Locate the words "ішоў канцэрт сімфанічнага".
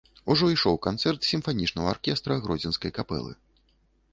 0.53-1.91